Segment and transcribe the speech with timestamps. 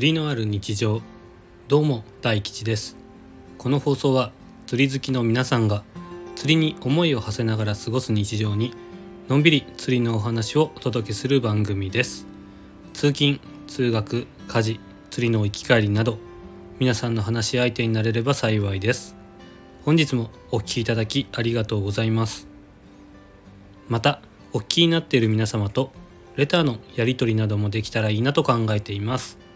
[0.00, 1.02] 釣りのある日常。
[1.68, 2.96] どうも大吉です。
[3.58, 4.32] この放送は
[4.66, 5.84] 釣り好きの皆さんが
[6.36, 8.72] 釣りに思いを馳せながら過ごす日常に
[9.28, 12.26] のんびり釣りのお話をお届けする番組です。
[12.94, 14.80] 通勤通学家事
[15.10, 16.16] 釣りの行き帰りなど
[16.78, 19.16] 皆さんの話し相手になれれば幸いです。
[19.84, 22.48] 本日もお聴きいただきありがとうございます。
[23.86, 24.22] また
[24.54, 25.92] お聞きになっている皆様と
[26.36, 29.49] レターのやり取りなどもできたらいいなと考えています。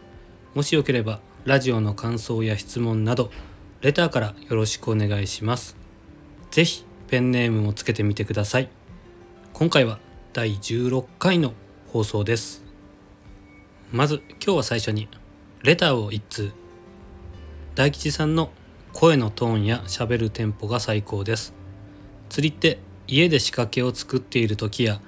[0.55, 3.33] もしよければラジオの感想や質問など
[3.81, 5.77] レターからよろしくお願いします。
[6.53, 8.69] 是非ペンネームもつけてみてください。
[9.53, 9.99] 今回は
[10.33, 11.55] 第16回の
[11.89, 12.65] 放送です。
[13.91, 15.09] まず今日は最初に
[15.65, 16.53] レターを1通。
[17.75, 18.53] 大吉さんの
[18.93, 21.53] 声のトーンや喋るテンポが最高です。
[22.29, 22.79] 釣りって
[23.09, 25.01] 家で仕掛けを作っている時や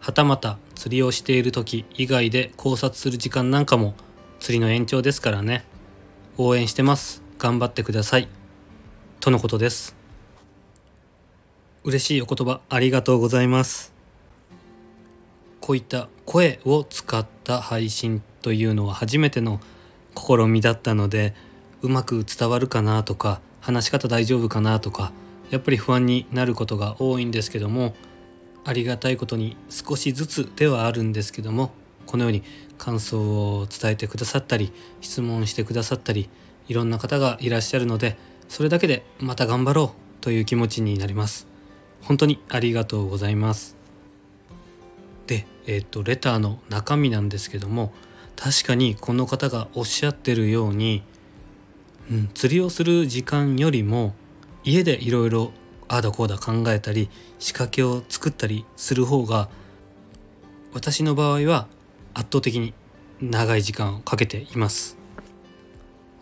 [0.00, 3.94] はたまた釣りをしている時以外で考察する時間なんかも
[4.40, 5.64] 釣りの延長ですからね。
[6.36, 7.22] 応援してます。
[7.38, 8.28] 頑張ってください。
[9.20, 9.96] とのことです。
[11.84, 13.92] 嬉しいお言葉ありがとうございます。
[15.60, 19.60] こういった声を使った配信というのは初めての
[20.16, 21.34] 試みだったので
[21.82, 25.12] うまく伝わるかなとか話し方大丈夫かなとか
[25.50, 27.94] やっぱり不安になることが多いんですけども
[28.64, 31.70] ありがたいことに少しずつではあるんですけども
[32.08, 32.42] このように
[32.78, 36.28] 感想を伝えてくださったり質問してくださったり
[36.66, 38.16] いろんな方がいらっしゃるので
[38.48, 41.46] それだけでまた頑張ろうという気持ちになります。
[42.02, 43.76] 本当にありがとうございます。
[45.26, 47.92] でえっ、とレターの中身なんですけども
[48.34, 51.02] 確かにこの方がおっしゃってるように
[52.10, 54.14] うん、釣りをする時間よりも
[54.64, 55.52] 家でいろいろ
[55.88, 59.48] ああだこうだ考えたり仕掛けを作ったりする方が
[60.72, 61.68] 私の場合は
[62.18, 62.74] 圧倒的に
[63.20, 64.98] 長い時間をかけています。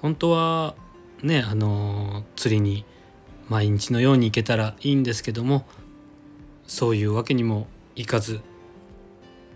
[0.03, 0.75] 本当は
[1.23, 2.85] ねあの釣りに
[3.49, 5.65] 毎日のように行けたらいいんですけども
[6.67, 8.41] そういうわけにもいかず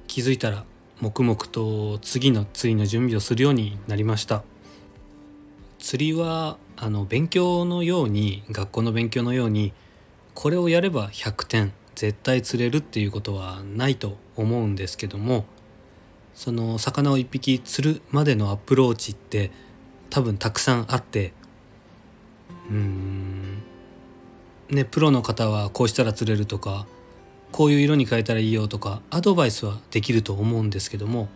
[0.07, 0.65] 気づいたら
[1.03, 4.43] 黙々と次の釣りの準備をするようになりました。
[5.79, 9.75] 釣りはあの勉強のように学校の勉強のように
[10.35, 15.45] これをやれば100点絶対釣れるっていうことはないと思うんですけども
[16.35, 19.51] その魚を1匹釣るまでのアプローチって
[20.09, 21.33] 多分たくさんあって
[22.71, 23.63] うん。
[24.71, 26.87] ねプロの方はこうしたら釣れるとか
[27.53, 31.29] こういう色に変えたらいいよとかアドバイスはできると思うんですけども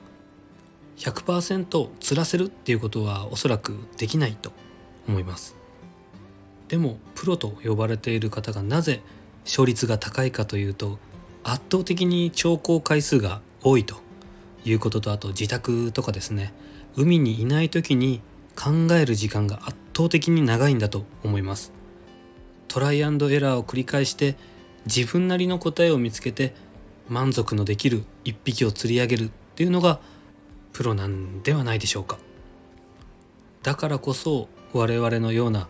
[0.96, 4.52] 100%釣らせるっていうことはおそらくできないと
[5.08, 5.56] 思います。
[6.68, 9.02] でもプロと呼ばれている方がなぜ
[9.44, 10.98] 勝率が高いかというと
[11.42, 14.03] 圧倒的に調光回数が多いと。
[14.64, 16.52] いうこととあと自宅とかですね
[16.96, 18.20] 海にいない時に
[18.56, 21.72] 考える時間が圧倒的に長いんだと思います。
[22.68, 24.36] トライアンドエラーを繰り返して
[24.86, 26.54] 自分なりの答えを見つけて
[27.08, 30.00] 満足のできる一匹を釣り上げるっていうのが
[30.72, 32.18] プロなんではないでしょうか。
[33.62, 35.68] だからこそ我々のような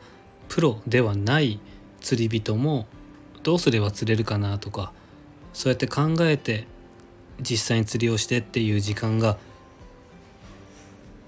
[0.48, 1.60] プロではない
[2.00, 2.86] 釣り人も
[3.42, 4.92] どうすれば釣れるかなとか
[5.52, 6.66] そうやって考えて
[7.40, 9.38] 実際に釣りをしてっていう時間が、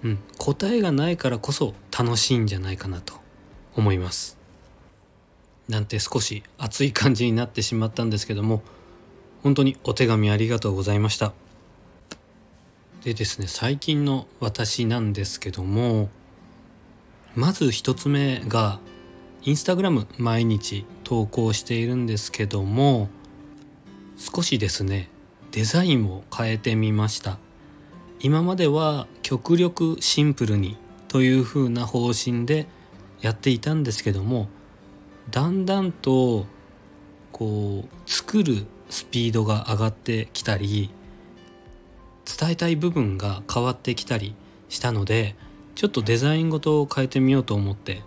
[0.05, 3.15] うん、答えがないからこそ楽しいんじゃないかなと
[3.75, 4.37] 思います。
[5.69, 8.63] なんて少し熱い感じになってしまったんですけども
[9.43, 11.33] 本当にお手紙ありがとうございました。
[13.05, 16.09] でですね最近の私なんですけども
[17.37, 18.81] まず一つ目が
[19.43, 23.09] インスタグラム毎日投稿しているんですけども
[24.17, 25.09] 少しですね
[25.57, 27.39] デザインを変えてみました。
[28.21, 30.77] 今までは極力シンプルに
[31.09, 32.67] という風な方針で
[33.23, 34.51] やっていたんですけども
[35.31, 36.45] だんだんと
[37.33, 40.91] こう作るスピードが上がってきたり
[42.39, 44.35] 伝えたい部分が変わってきたり
[44.69, 45.37] したので
[45.75, 48.03] ちょっとデザインごとを変えてみようと思って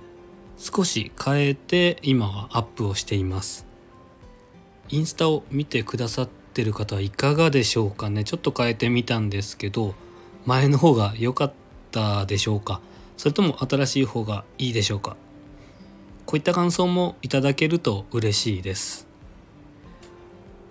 [0.60, 3.66] 少し変えて今はアップをしています。
[4.90, 8.24] インスタを見てくださってる方はいかがでしょうかね？
[8.24, 9.96] ちょっと変えてみたんですけど
[10.46, 11.54] 前の方が良かっ
[11.92, 12.82] たでしょうか？
[13.18, 15.16] それとも新しい方がいいでしょうか？
[16.26, 19.08] こういった感想もいただけると嬉しいです。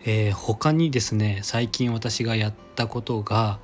[0.05, 3.59] えー、他にですね最近私がやったことが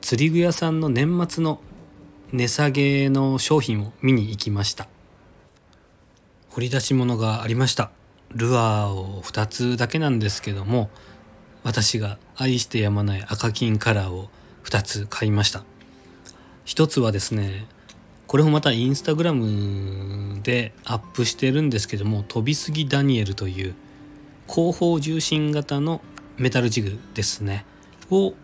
[0.00, 1.60] 釣り具屋さんの年末の
[2.32, 4.88] 値下げの商品を見に行きました。
[6.48, 7.90] 掘り出し物がありました。
[8.30, 10.88] ルアーを2つだけなんですけども
[11.62, 14.28] 私が愛してやまない赤金カラーを
[14.64, 15.64] 2つ買いました。
[16.64, 17.66] 一つはですね
[18.26, 23.74] これもまたインスタグラムでアップしてるんですけども飛びすぎダニエルという
[24.46, 26.00] 後方重心型の
[26.36, 27.64] メタルジグですね
[28.10, 28.34] を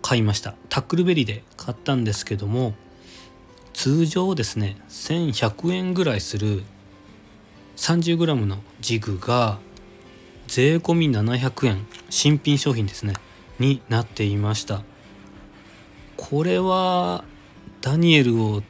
[0.00, 0.54] 買いました。
[0.68, 2.74] タックルベリーで買ったんですけども
[3.74, 6.62] 通常ですね1100円ぐらいする
[7.76, 9.58] 30g のジグが
[10.48, 11.86] 税込700円。
[12.08, 13.12] 新品商品ですね。
[13.58, 14.82] になっていました。
[16.16, 17.22] これは
[17.82, 18.62] ダニエルを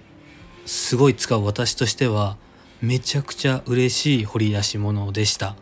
[0.67, 2.37] すごい使う私としては
[2.83, 5.55] めちゃくちゃ嬉しい掘り出し物でした。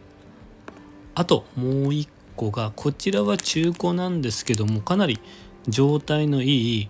[1.14, 5.20] あともう一個がこちらは中古なんですけどもかなり
[5.68, 6.88] 状態のいい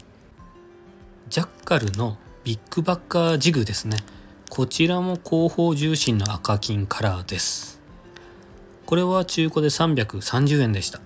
[1.29, 3.99] ジャッカルのビッグバッカージグですね。
[4.50, 7.75] こちらも後方重心の赤金カラーです。
[8.87, 11.00] これは中古で330円でした。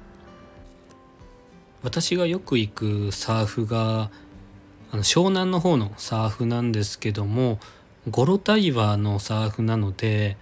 [1.83, 4.11] 私がよく行くサーフが
[4.93, 7.59] あの湘南の方のサーフなんですけども
[8.11, 10.37] ゴロタイバーのサーフなので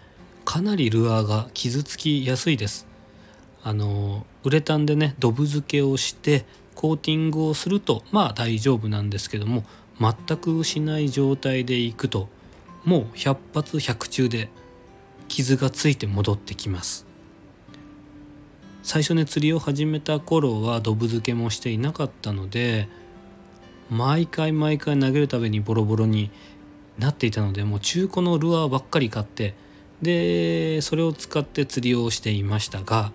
[0.44, 2.86] かなりルアーが傷つきやすいです。
[3.62, 6.44] あのウレタンでねドブ漬けをして
[6.74, 9.64] コーティングをするとまあ大丈夫なんですけども
[10.00, 12.28] 全くしない状態でいくと
[12.84, 14.48] もう100発100中で
[15.26, 17.07] 傷がついて戻ってきます。
[18.82, 22.88] 最初ね釣りを始めた頃はドブ漬けもしていなかったので
[23.90, 26.30] 毎回毎回投げるたびにボロボロに
[26.98, 29.54] なっていたのでもう中古のルアーばっかり買って
[30.02, 33.12] でそれを使って釣りをしていましたが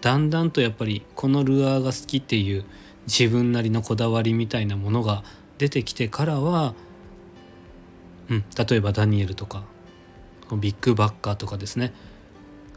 [0.00, 2.64] だんだんとやっぱりこのルアーが好きっていう
[3.06, 5.22] 自分なりのこだわりみたいなものが
[5.58, 6.74] 出てきてからは、
[8.28, 9.64] うん、例えばダニエルとか
[10.52, 11.92] ビッグバッカーとかですね。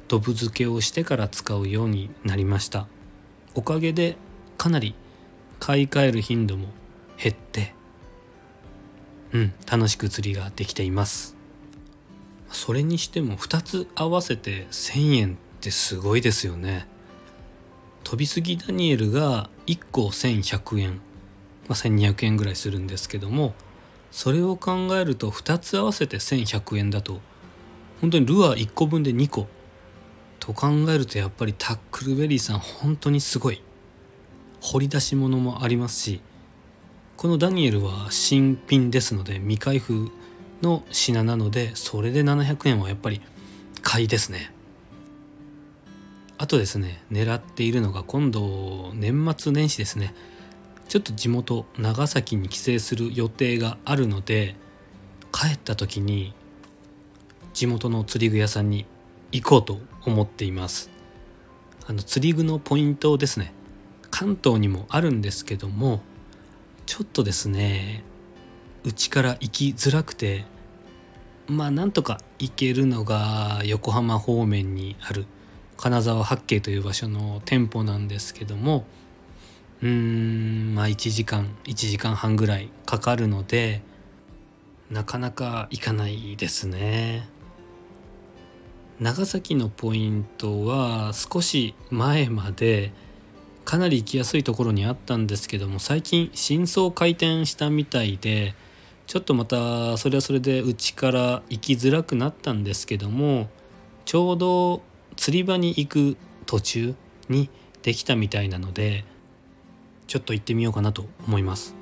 [0.07, 2.87] ドブ漬けをしてから使うようになりました。
[3.55, 4.17] おかげで
[4.57, 4.95] かなり
[5.59, 6.67] 買い替える頻度も
[7.17, 7.73] 減って
[9.31, 11.35] うん楽しく釣りができています。
[12.49, 16.87] それにしても2つ合わせて1000円ってすごいですよね。
[18.05, 20.91] 飛びすぎダニエルが1個1100円、
[21.67, 23.55] まあ、1200円ぐらいするんですけども
[24.11, 27.19] それを考えると2つ合わせて1100円だと
[27.99, 29.47] 本当にルアー1個分で2個
[30.45, 33.63] と考えるとやっぱりタックルベリーさん本当にすごい。
[34.61, 36.21] 掘り出し物もありますし
[37.17, 40.09] このダニエルは新品ですので未開封
[40.63, 43.21] の品なのでそれで700円はやっぱり
[43.81, 44.51] 買いですね。
[46.37, 50.13] あとですね狙っているのが今度年末年始ですね。
[50.87, 54.55] ちょっと地元長崎に帰省する予定があるので
[55.31, 56.35] 帰った時に
[57.53, 58.85] 地元の釣り具屋さんに
[59.31, 60.89] 行こうと思っています。
[61.87, 63.53] あの釣り具のポイントですね。
[64.17, 65.99] 関東にもあるんですけども
[66.85, 68.01] ちょっとですね
[68.85, 70.45] うちから行きづらくて
[71.47, 75.25] まあなんとか行けるのが横浜方面にある
[75.75, 78.85] 金沢八景という場所の店舗なんですけども
[79.81, 83.81] うーんまあ1時間1時間半ぐらいかかるので
[84.89, 87.27] なかなか行かないですね。
[88.99, 92.93] 長崎のポイントは少し前まで
[93.65, 98.55] かなり行きやすいところにあったんですけども最近新装開店したみたいで
[99.05, 103.49] ちょっとまたそれはそれでうちから行きづらくなったんですけども
[104.05, 104.81] ちょうど
[105.17, 106.95] 釣り場に行く途中
[107.27, 107.49] に
[107.81, 109.03] できたみたいなので
[110.07, 111.75] ちょっと行ってみようかなと思います。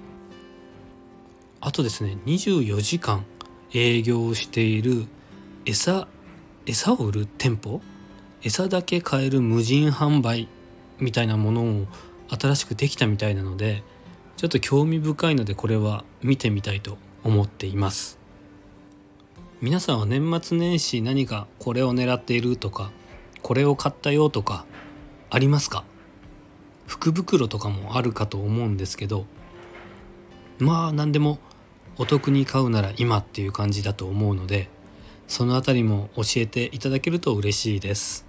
[1.62, 3.26] あとですね24時間
[3.74, 5.06] 営業している
[5.66, 6.08] 餌
[6.66, 7.82] 餌を売る店舗？
[8.42, 10.48] 餌だけ買える無人販売
[11.00, 11.88] みたいなものを
[12.30, 13.84] 新しくできたみたいなので
[14.38, 18.18] ちょっと興味深いのでこれは見てみたいと思っています。
[19.62, 22.92] 皆さんは年末年始何かこれを狙っているとか
[23.42, 24.66] これを買ったよとか
[25.30, 25.84] ありますか？
[26.88, 29.26] 福袋とかもあるかと思うんですけど
[30.60, 31.40] まあ何でも
[31.98, 34.70] お得に買うなら今っていう感じだと思うので
[35.34, 38.28] その辺りも教えていただけると嬉しいです。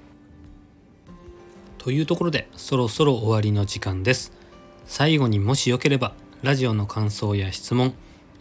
[1.77, 4.33] というところでそろそろ終わりの時間です。
[4.87, 7.93] 最後にもしよければラジオの感想や質問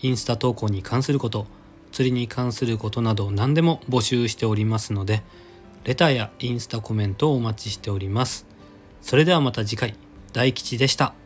[0.01, 1.45] インスタ投稿に関すること
[1.91, 5.23] 釣りに関することなど何でも募集しておりますので
[5.83, 8.45] レターやインスタコメントをお待ちしております。
[9.01, 9.93] それではまた次回。
[10.31, 11.22] 大吉でした。